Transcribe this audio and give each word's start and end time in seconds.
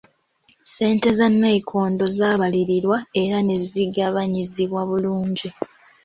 Ssente 0.63 1.09
za 1.17 1.27
nnayikondo 1.31 2.05
zaabalirirwa 2.17 2.97
era 3.21 3.37
ne 3.43 3.55
zigabanyizibwa 3.71 4.81
bulungi. 4.89 5.49